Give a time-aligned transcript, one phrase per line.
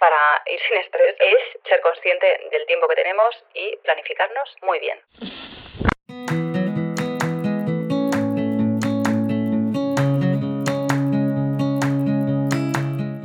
[0.00, 4.98] para ir sin estrés es ser consciente del tiempo que tenemos y planificarnos muy bien.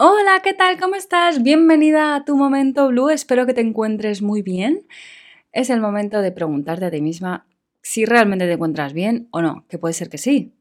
[0.00, 0.78] Hola, ¿qué tal?
[0.78, 1.42] ¿Cómo estás?
[1.42, 3.08] Bienvenida a tu momento blue.
[3.08, 4.86] Espero que te encuentres muy bien.
[5.50, 7.48] Es el momento de preguntarte a ti misma
[7.82, 10.52] si realmente te encuentras bien o no, que puede ser que sí,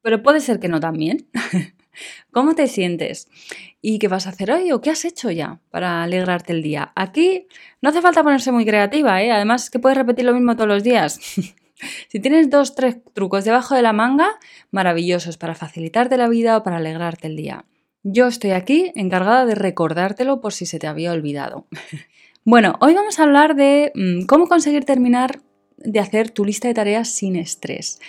[0.00, 1.26] pero puede ser que no también.
[2.30, 3.26] ¿Cómo te sientes?
[3.82, 6.92] ¿Y qué vas a hacer hoy o qué has hecho ya para alegrarte el día?
[6.94, 7.48] Aquí
[7.82, 9.32] no hace falta ponerse muy creativa, ¿eh?
[9.32, 11.18] Además que puedes repetir lo mismo todos los días.
[12.08, 14.38] si tienes dos, tres trucos debajo de la manga,
[14.70, 17.64] maravillosos para facilitarte la vida o para alegrarte el día.
[18.06, 21.66] Yo estoy aquí encargada de recordártelo por si se te había olvidado.
[22.44, 25.40] bueno, hoy vamos a hablar de mmm, cómo conseguir terminar
[25.78, 28.00] de hacer tu lista de tareas sin estrés.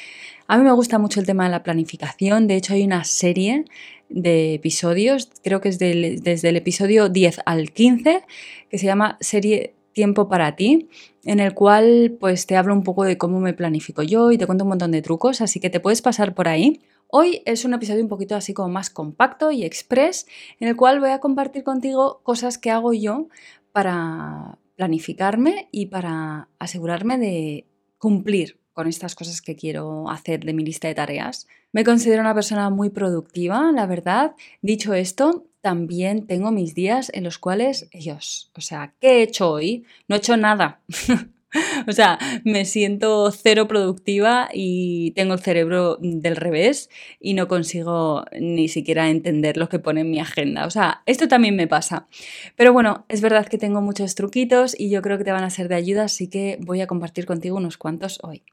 [0.47, 3.63] A mí me gusta mucho el tema de la planificación, de hecho hay una serie
[4.09, 8.21] de episodios, creo que es desde el episodio 10 al 15,
[8.69, 10.89] que se llama serie Tiempo para ti,
[11.23, 14.45] en el cual pues te hablo un poco de cómo me planifico yo y te
[14.45, 16.81] cuento un montón de trucos, así que te puedes pasar por ahí.
[17.07, 20.27] Hoy es un episodio un poquito así como más compacto y express,
[20.59, 23.27] en el cual voy a compartir contigo cosas que hago yo
[23.71, 27.65] para planificarme y para asegurarme de
[27.97, 31.47] cumplir con estas cosas que quiero hacer de mi lista de tareas.
[31.71, 34.35] Me considero una persona muy productiva, la verdad.
[34.61, 39.49] Dicho esto, también tengo mis días en los cuales, Dios, o sea, ¿qué he hecho
[39.51, 39.85] hoy?
[40.07, 40.81] No he hecho nada.
[41.87, 46.89] o sea, me siento cero productiva y tengo el cerebro del revés
[47.19, 50.65] y no consigo ni siquiera entender lo que pone en mi agenda.
[50.65, 52.07] O sea, esto también me pasa.
[52.55, 55.49] Pero bueno, es verdad que tengo muchos truquitos y yo creo que te van a
[55.49, 58.43] ser de ayuda, así que voy a compartir contigo unos cuantos hoy.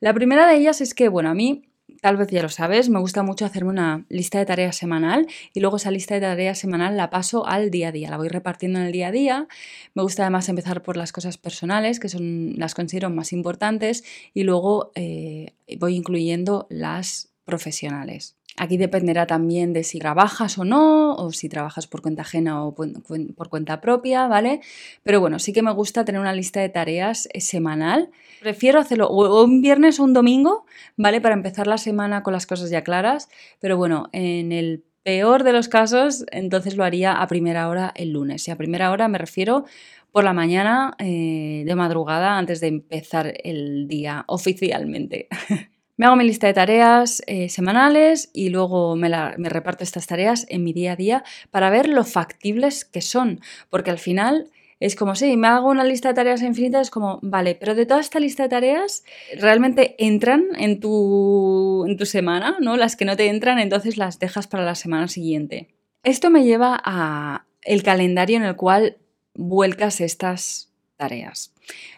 [0.00, 1.69] La primera de ellas es que, bueno, a mí
[2.00, 5.60] tal vez ya lo sabes, me gusta mucho hacerme una lista de tareas semanal y
[5.60, 8.78] luego esa lista de tareas semanal la paso al día a día, la voy repartiendo
[8.78, 9.48] en el día a día.
[9.94, 14.04] Me gusta además empezar por las cosas personales, que son las considero más importantes,
[14.34, 18.39] y luego eh, voy incluyendo las profesionales.
[18.56, 22.74] Aquí dependerá también de si trabajas o no, o si trabajas por cuenta ajena o
[22.74, 24.60] por cuenta propia, ¿vale?
[25.02, 28.10] Pero bueno, sí que me gusta tener una lista de tareas eh, semanal.
[28.40, 30.66] Prefiero hacerlo un viernes o un domingo,
[30.96, 31.20] ¿vale?
[31.20, 33.28] Para empezar la semana con las cosas ya claras.
[33.60, 38.12] Pero bueno, en el peor de los casos, entonces lo haría a primera hora el
[38.12, 38.46] lunes.
[38.48, 39.64] Y a primera hora me refiero
[40.12, 45.28] por la mañana eh, de madrugada antes de empezar el día oficialmente.
[46.00, 49.10] Me hago mi lista de tareas eh, semanales y luego me,
[49.50, 53.90] reparto estas tareas en mi día a día para ver lo factibles que son, porque
[53.90, 57.54] al final Es como, sí, me hago una lista de tareas infinita, es como, vale,
[57.54, 59.04] pero de toda esta lista de tareas,
[59.36, 62.56] ¿realmente entran en tu, en tu semana?
[62.60, 62.78] ¿no?
[62.78, 65.68] Las que no te entran, entonces las dejas para la semana siguiente.
[66.02, 68.96] Esto me lleva a el calendario en el cual
[69.34, 71.52] vuelcas estas tareas.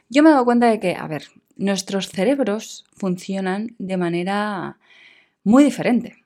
[0.08, 1.24] Yo me he dado cuenta de que, a ver,
[1.56, 4.78] nuestros cerebros funcionan de manera
[5.44, 6.16] muy diferente.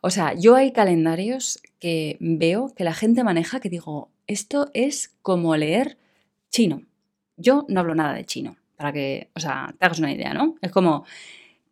[0.00, 5.14] O sea, yo hay calendarios que veo que la gente maneja que digo, esto es
[5.22, 5.98] como leer
[6.50, 6.82] chino.
[7.36, 10.56] Yo no hablo nada de chino, para que, o sea, te hagas una idea, ¿no?
[10.62, 11.04] Es como,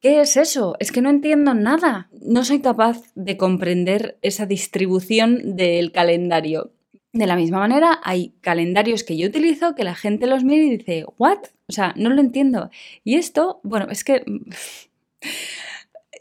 [0.00, 0.76] ¿qué es eso?
[0.78, 2.10] Es que no entiendo nada.
[2.20, 6.72] No soy capaz de comprender esa distribución del calendario.
[7.14, 10.76] De la misma manera, hay calendarios que yo utilizo que la gente los mira y
[10.76, 11.38] dice, ¿what?
[11.68, 12.70] O sea, no lo entiendo.
[13.04, 14.24] Y esto, bueno, es que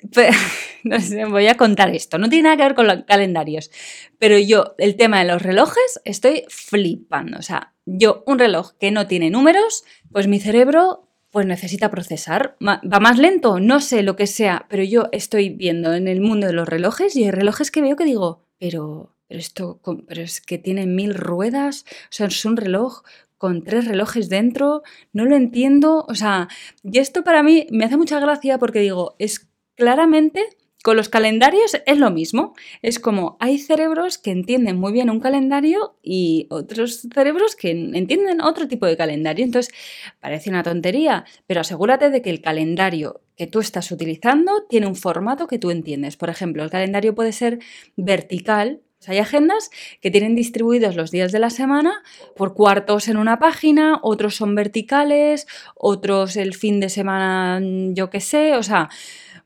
[0.83, 2.17] no sé, voy a contar esto.
[2.17, 3.71] No tiene nada que ver con los calendarios.
[4.19, 7.37] Pero yo, el tema de los relojes, estoy flipando.
[7.39, 12.55] O sea, yo, un reloj que no tiene números, pues mi cerebro pues necesita procesar.
[12.61, 16.45] Va más lento, no sé lo que sea, pero yo estoy viendo en el mundo
[16.45, 20.41] de los relojes y hay relojes que veo que digo, pero, pero esto, pero es
[20.41, 23.03] que tiene mil ruedas, o sea, es un reloj
[23.37, 26.47] con tres relojes dentro, no lo entiendo, o sea,
[26.83, 30.47] y esto para mí me hace mucha gracia porque digo, es claramente
[30.83, 32.53] con los calendarios es lo mismo.
[32.81, 38.41] Es como hay cerebros que entienden muy bien un calendario y otros cerebros que entienden
[38.41, 39.45] otro tipo de calendario.
[39.45, 39.73] Entonces,
[40.19, 44.95] parece una tontería, pero asegúrate de que el calendario que tú estás utilizando tiene un
[44.95, 46.17] formato que tú entiendes.
[46.17, 47.59] Por ejemplo, el calendario puede ser
[47.95, 48.81] vertical.
[49.09, 49.69] Hay agendas
[50.01, 52.03] que tienen distribuidos los días de la semana
[52.35, 57.61] por cuartos en una página, otros son verticales, otros el fin de semana,
[57.93, 58.89] yo qué sé, o sea,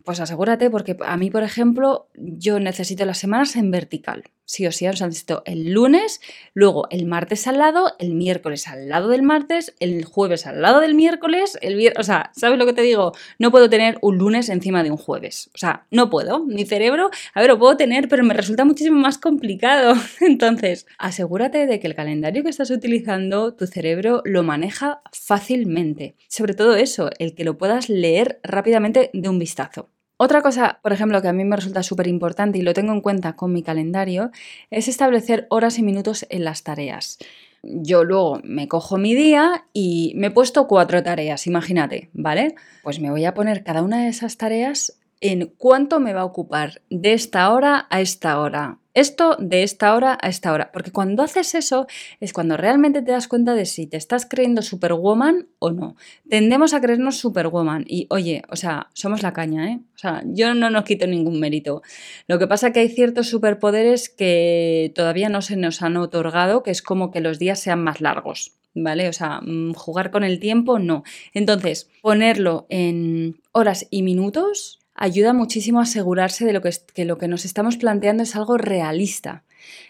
[0.04, 4.24] pues asegúrate, porque a mí, por ejemplo, yo necesito las semanas en vertical.
[4.50, 6.22] Sí o sí, o sea, necesito el lunes,
[6.54, 10.80] luego el martes al lado, el miércoles al lado del martes, el jueves al lado
[10.80, 12.00] del miércoles, el viernes.
[12.00, 13.12] O sea, ¿sabes lo que te digo?
[13.40, 15.50] No puedo tener un lunes encima de un jueves.
[15.54, 16.46] O sea, no puedo.
[16.46, 19.96] Mi cerebro, a ver, lo puedo tener, pero me resulta muchísimo más complicado.
[20.22, 26.16] Entonces, asegúrate de que el calendario que estás utilizando, tu cerebro lo maneja fácilmente.
[26.30, 29.90] Sobre todo eso, el que lo puedas leer rápidamente de un vistazo.
[30.18, 33.02] Otra cosa, por ejemplo, que a mí me resulta súper importante y lo tengo en
[33.02, 34.32] cuenta con mi calendario,
[34.72, 37.20] es establecer horas y minutos en las tareas.
[37.62, 42.56] Yo luego me cojo mi día y me he puesto cuatro tareas, imagínate, ¿vale?
[42.84, 46.26] Pues me voy a poner cada una de esas tareas en cuánto me va a
[46.26, 48.78] ocupar de esta hora a esta hora.
[48.98, 50.72] Esto de esta hora a esta hora.
[50.72, 51.86] Porque cuando haces eso
[52.20, 55.96] es cuando realmente te das cuenta de si te estás creyendo superwoman o no.
[56.28, 57.86] Tendemos a creernos superwoman.
[57.88, 59.82] Y oye, o sea, somos la caña, ¿eh?
[59.94, 61.84] O sea, yo no nos quito ningún mérito.
[62.28, 66.64] Lo que pasa es que hay ciertos superpoderes que todavía no se nos han otorgado,
[66.64, 68.54] que es como que los días sean más largos.
[68.74, 69.10] ¿Vale?
[69.10, 71.04] O sea, mm, jugar con el tiempo, no.
[71.36, 77.18] Entonces, ponerlo en horas y minutos ayuda muchísimo a asegurarse de lo que, que lo
[77.18, 79.44] que nos estamos planteando es algo realista.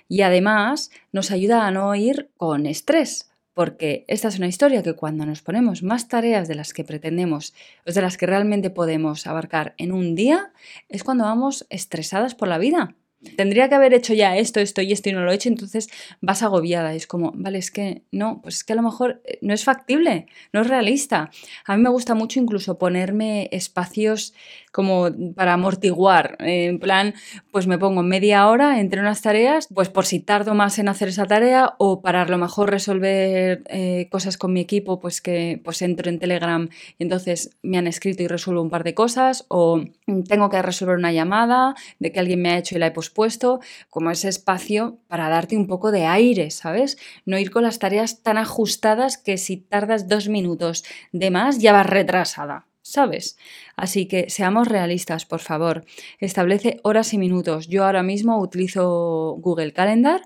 [0.08, 4.94] Y además nos ayuda a no ir con estrés, porque esta es una historia que
[4.94, 7.54] cuando nos ponemos más tareas de las que pretendemos,
[7.88, 10.52] o de las que realmente podemos abarcar en un día,
[10.90, 12.96] es cuando vamos estresadas por la vida.
[13.36, 15.90] Tendría que haber hecho ya esto, esto y esto y no lo he hecho, entonces
[16.22, 16.94] vas agobiada.
[16.94, 19.54] Y es como, vale, es que no, pues es que a lo mejor eh, no
[19.54, 21.32] es factible, no es realista.
[21.66, 24.36] A mí me gusta mucho incluso ponerme espacios
[24.72, 26.38] como para amortiguar.
[26.40, 27.16] En plan,
[27.52, 31.08] pues me pongo media hora entre unas tareas, pues por si tardo más en hacer
[31.08, 35.60] esa tarea o para a lo mejor resolver eh, cosas con mi equipo, pues que
[35.64, 36.70] pues entro en Telegram
[37.00, 39.84] y entonces me han escrito y resuelvo un par de cosas o
[40.28, 43.60] tengo que resolver una llamada de que alguien me ha hecho y la he pospuesto,
[43.90, 46.98] como ese espacio para darte un poco de aire, ¿sabes?
[47.26, 51.72] No ir con las tareas tan ajustadas que si tardas dos minutos de más ya
[51.72, 52.66] vas retrasada.
[52.82, 53.38] ¿sabes?
[53.76, 55.84] Así que seamos realistas, por favor.
[56.20, 57.68] Establece horas y minutos.
[57.68, 60.22] Yo ahora mismo utilizo Google Calendar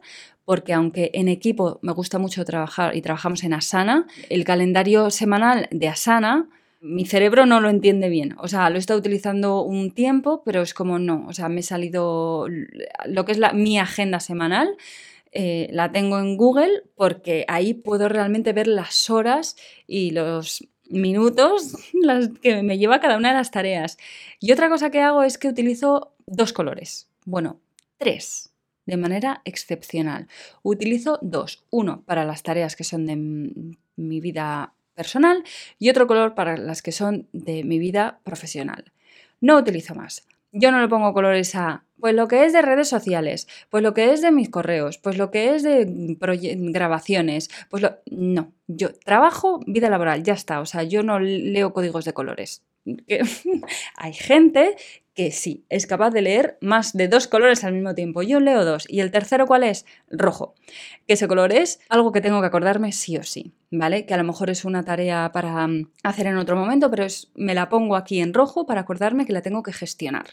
[0.46, 5.68] porque aunque en equipo me gusta mucho trabajar y trabajamos en Asana, el calendario semanal
[5.72, 6.50] de Asana
[6.82, 8.36] mi cerebro no lo entiende bien.
[8.40, 11.26] O sea, lo he estado utilizando un tiempo, pero es como no.
[11.28, 12.48] O sea, me he salido
[13.06, 14.76] lo que es la, mi agenda semanal.
[15.32, 19.56] Eh, la tengo en Google porque ahí puedo realmente ver las horas
[19.88, 23.98] y los minutos las que me lleva cada una de las tareas.
[24.40, 27.08] Y otra cosa que hago es que utilizo dos colores.
[27.26, 27.62] Bueno,
[27.98, 28.54] tres,
[28.88, 30.28] de manera excepcional.
[30.64, 31.64] Utilizo dos.
[31.70, 35.44] Uno para las tareas que son de mi vida personal
[35.80, 38.92] y otro color para las que son de mi vida profesional.
[39.40, 40.26] No utilizo más.
[40.52, 43.94] Yo no le pongo colores a Pues lo que es de redes sociales, pues lo
[43.94, 45.86] que es de mis correos, pues lo que es de
[46.18, 47.98] grabaciones, pues lo...
[48.10, 50.62] No, yo trabajo, vida laboral, ya está.
[50.62, 52.64] O sea, yo no leo códigos de colores.
[53.98, 54.76] Hay gente
[55.14, 58.22] que sí, es capaz de leer más de dos colores al mismo tiempo.
[58.22, 58.86] Yo leo dos.
[58.88, 59.86] ¿Y el tercero cuál es?
[60.10, 60.56] Rojo.
[61.06, 64.06] Que ese color es algo que tengo que acordarme sí o sí, ¿vale?
[64.06, 67.30] Que a lo mejor es una tarea para mm, hacer en otro momento, pero es,
[67.36, 70.28] me la pongo aquí en rojo para acordarme que la tengo que gestionar.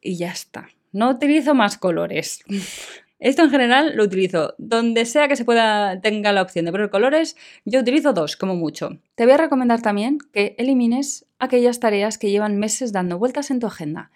[0.00, 0.68] Y ya está.
[0.92, 2.42] No utilizo más colores.
[3.20, 6.88] Esto en general lo utilizo donde sea que se pueda tenga la opción de poner
[6.88, 8.98] colores, yo utilizo dos como mucho.
[9.16, 13.58] Te voy a recomendar también que elimines aquellas tareas que llevan meses dando vueltas en
[13.58, 14.10] tu agenda.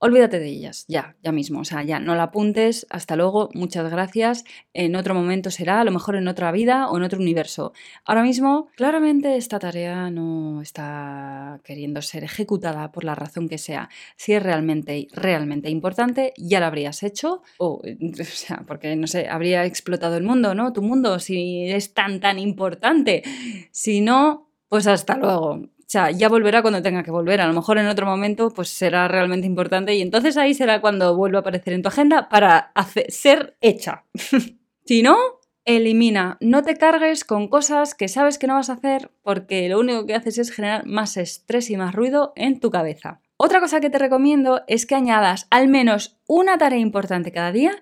[0.00, 3.90] Olvídate de ellas, ya, ya mismo, o sea, ya, no la apuntes, hasta luego, muchas
[3.90, 7.72] gracias, en otro momento será, a lo mejor en otra vida o en otro universo.
[8.04, 13.88] Ahora mismo, claramente esta tarea no está queriendo ser ejecutada por la razón que sea.
[14.16, 17.82] Si es realmente, realmente importante, ya la habrías hecho, o,
[18.20, 20.72] o sea, porque, no sé, habría explotado el mundo, ¿no?
[20.72, 23.24] Tu mundo, si es tan, tan importante.
[23.72, 25.62] Si no, pues hasta luego.
[25.88, 27.40] O sea, ya volverá cuando tenga que volver.
[27.40, 31.16] A lo mejor en otro momento pues será realmente importante y entonces ahí será cuando
[31.16, 32.72] vuelva a aparecer en tu agenda para
[33.08, 34.04] ser hecha.
[34.84, 35.16] si no,
[35.64, 36.36] elimina.
[36.42, 40.04] No te cargues con cosas que sabes que no vas a hacer porque lo único
[40.04, 43.22] que haces es generar más estrés y más ruido en tu cabeza.
[43.38, 47.72] Otra cosa que te recomiendo es que añadas al menos una tarea importante cada día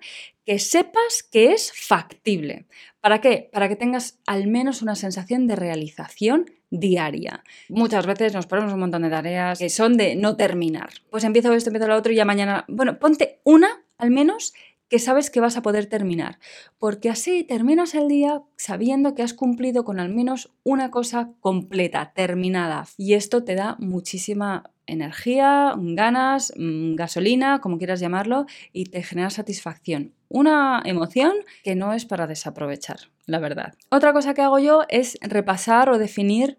[0.45, 2.67] que sepas que es factible.
[3.01, 3.49] ¿Para qué?
[3.53, 7.43] Para que tengas al menos una sensación de realización diaria.
[7.69, 10.89] Muchas veces nos ponemos un montón de tareas que son de no terminar.
[11.09, 12.65] Pues empiezo esto, empiezo lo otro y ya mañana.
[12.67, 14.53] Bueno, ponte una al menos
[14.89, 16.39] que sabes que vas a poder terminar,
[16.77, 22.11] porque así terminas el día sabiendo que has cumplido con al menos una cosa completa,
[22.15, 22.85] terminada.
[22.97, 29.29] Y esto te da muchísima energía, ganas, mm, gasolina, como quieras llamarlo, y te genera
[29.29, 30.13] satisfacción.
[30.29, 33.73] Una emoción que no es para desaprovechar, la verdad.
[33.89, 36.57] Otra cosa que hago yo es repasar o definir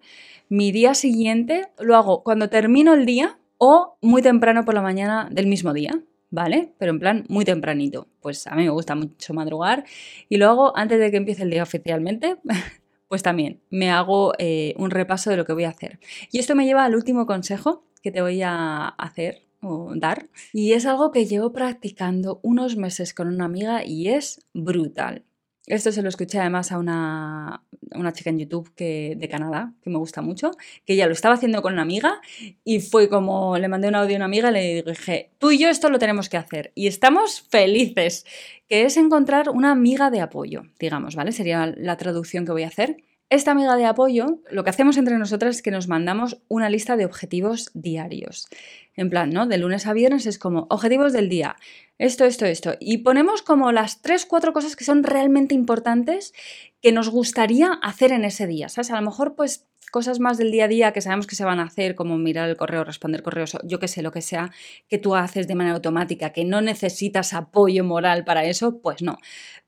[0.48, 1.68] mi día siguiente.
[1.78, 6.00] Lo hago cuando termino el día o muy temprano por la mañana del mismo día.
[6.30, 6.72] ¿Vale?
[6.78, 8.08] Pero en plan muy tempranito.
[8.20, 9.84] Pues a mí me gusta mucho madrugar
[10.28, 12.36] y lo hago antes de que empiece el día oficialmente.
[13.08, 15.98] Pues también me hago eh, un repaso de lo que voy a hacer.
[16.30, 20.28] Y esto me lleva al último consejo que te voy a hacer o dar.
[20.52, 25.24] Y es algo que llevo practicando unos meses con una amiga y es brutal.
[25.68, 27.62] Esto se lo escuché además a una,
[27.94, 30.52] una chica en YouTube que, de Canadá, que me gusta mucho,
[30.86, 32.20] que ella lo estaba haciendo con una amiga
[32.64, 35.58] y fue como, le mandé un audio a una amiga y le dije, tú y
[35.58, 38.24] yo esto lo tenemos que hacer y estamos felices,
[38.66, 41.32] que es encontrar una amiga de apoyo, digamos, ¿vale?
[41.32, 42.96] Sería la traducción que voy a hacer.
[43.30, 46.96] Esta amiga de apoyo, lo que hacemos entre nosotras es que nos mandamos una lista
[46.96, 48.48] de objetivos diarios.
[48.96, 49.46] En plan, ¿no?
[49.46, 51.56] De lunes a viernes es como objetivos del día,
[51.98, 52.74] esto, esto, esto.
[52.80, 56.32] Y ponemos como las tres, cuatro cosas que son realmente importantes
[56.80, 58.70] que nos gustaría hacer en ese día.
[58.70, 58.90] ¿Sabes?
[58.92, 61.60] A lo mejor, pues, cosas más del día a día que sabemos que se van
[61.60, 64.52] a hacer, como mirar el correo, responder correos, yo qué sé, lo que sea,
[64.88, 69.18] que tú haces de manera automática, que no necesitas apoyo moral para eso, pues no.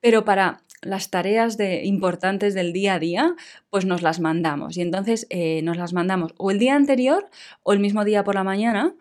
[0.00, 3.35] Pero para las tareas de, importantes del día a día,
[3.71, 4.77] pues nos las mandamos.
[4.77, 7.29] Y entonces eh, nos las mandamos o el día anterior
[7.63, 8.95] o el mismo día por la mañana.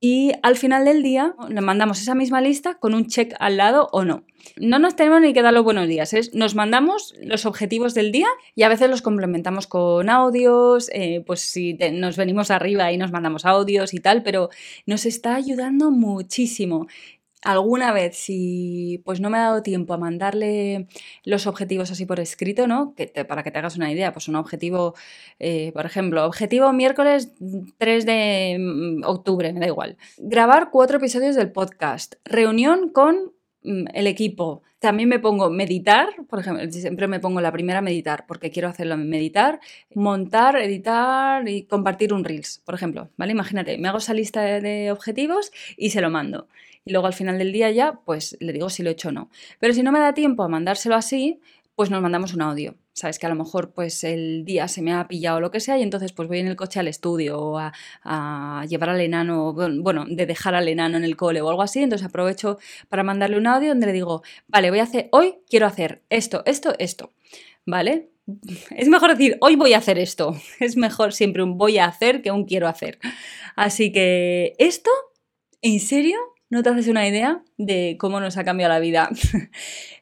[0.00, 3.88] Y al final del día le mandamos esa misma lista con un check al lado
[3.92, 4.22] o no.
[4.56, 8.12] No nos tenemos ni que dar los buenos días, es, nos mandamos los objetivos del
[8.12, 12.96] día y a veces los complementamos con audios, eh, pues si nos venimos arriba y
[12.96, 14.50] nos mandamos audios y tal, pero
[14.86, 16.86] nos está ayudando muchísimo
[17.42, 20.88] alguna vez, si pues no me ha dado tiempo a mandarle
[21.24, 22.94] los objetivos así por escrito, ¿no?
[23.28, 24.94] Para que te hagas una idea, pues un objetivo,
[25.38, 27.32] eh, por ejemplo, objetivo miércoles
[27.78, 29.96] 3 de mm, octubre, me da igual.
[30.18, 32.14] Grabar cuatro episodios del podcast.
[32.24, 34.62] Reunión con mm, el equipo.
[34.80, 38.96] También me pongo meditar, por ejemplo, siempre me pongo la primera meditar, porque quiero hacerlo
[38.96, 39.58] meditar,
[39.92, 43.32] montar, editar y compartir un Reels, por ejemplo, ¿vale?
[43.32, 46.46] Imagínate, me hago esa lista de objetivos y se lo mando
[46.88, 49.12] y luego al final del día ya, pues le digo si lo he hecho o
[49.12, 49.30] no.
[49.60, 51.40] Pero si no me da tiempo a mandárselo así,
[51.74, 52.74] pues nos mandamos un audio.
[52.94, 55.78] Sabes que a lo mejor pues el día se me ha pillado lo que sea
[55.78, 60.04] y entonces pues voy en el coche al estudio o a, llevar al enano, bueno,
[60.08, 63.46] de dejar al enano en el cole o algo así, entonces aprovecho para mandarle un
[63.46, 67.12] audio donde le digo, vale, voy a hacer, hoy quiero hacer esto, esto, esto,
[67.64, 68.08] ¿vale?
[68.76, 70.36] Es mejor decir, hoy voy a hacer esto.
[70.60, 72.98] Es mejor siempre un voy a hacer que un quiero hacer.
[73.56, 74.90] Así que esto,
[75.62, 76.18] en serio,
[76.50, 79.10] no te haces una idea de cómo nos ha cambiado la vida.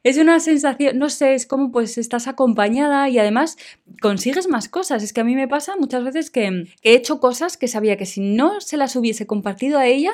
[0.03, 3.57] es una sensación, no sé, es como pues estás acompañada y además
[4.01, 5.03] consigues más cosas.
[5.03, 8.05] Es que a mí me pasa muchas veces que, he hecho cosas que sabía que
[8.05, 10.13] si no se las hubiese compartido a ella,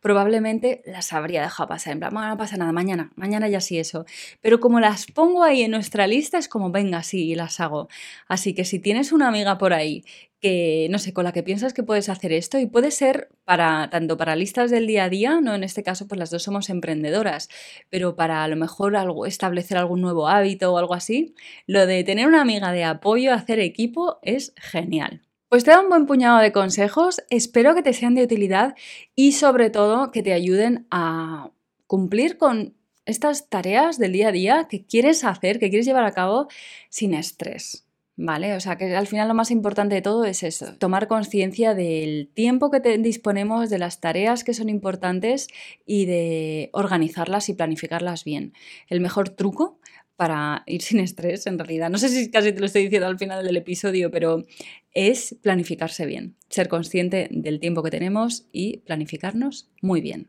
[0.00, 1.92] probablemente las habría dejado pasar.
[1.92, 4.04] En plan, no pasa nada, mañana, mañana ya sí eso.
[4.40, 7.88] Pero como las pongo ahí en nuestra lista, es como, venga, sí, y las hago.
[8.26, 10.04] Así que si tienes una amiga por ahí
[10.40, 13.90] que, no sé, con la que piensas que puedes hacer esto, y puede ser para,
[13.90, 15.54] tanto para listas del día a día, ¿no?
[15.54, 17.48] En este caso, pues las dos somos emprendedoras,
[17.90, 21.34] pero para a lo mejor algo, establecer algún nuevo hábito o algo así,
[21.66, 25.22] lo de tener una amiga de apoyo, hacer equipo, es genial.
[25.48, 28.74] Pues te da un buen puñado de consejos, espero que te sean de utilidad
[29.14, 31.50] y sobre todo que te ayuden a
[31.86, 32.74] cumplir con
[33.06, 36.48] estas tareas del día a día que quieres hacer, que quieres llevar a cabo
[36.90, 37.87] sin estrés.
[38.20, 38.54] ¿Vale?
[38.54, 42.28] O sea que al final lo más importante de todo es eso, tomar conciencia del
[42.34, 45.46] tiempo que disponemos, de las tareas que son importantes
[45.86, 48.54] y de organizarlas y planificarlas bien.
[48.88, 49.78] El mejor truco
[50.16, 51.90] para ir sin estrés, en realidad.
[51.90, 54.46] No sé si casi te lo estoy diciendo al final del episodio, pero
[54.92, 60.28] es planificarse bien, ser consciente del tiempo que tenemos y planificarnos muy bien.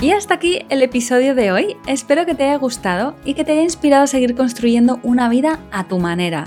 [0.00, 1.76] Y hasta aquí el episodio de hoy.
[1.88, 5.58] Espero que te haya gustado y que te haya inspirado a seguir construyendo una vida
[5.72, 6.46] a tu manera